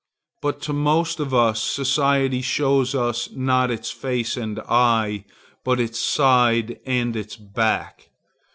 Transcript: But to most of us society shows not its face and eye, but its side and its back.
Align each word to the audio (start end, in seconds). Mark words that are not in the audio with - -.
But 0.41 0.61
to 0.63 0.73
most 0.73 1.19
of 1.19 1.31
us 1.31 1.61
society 1.61 2.41
shows 2.41 2.95
not 3.35 3.69
its 3.69 3.91
face 3.91 4.35
and 4.35 4.59
eye, 4.61 5.25
but 5.63 5.79
its 5.79 5.99
side 5.99 6.79
and 6.87 7.15
its 7.15 7.35
back. 7.35 8.09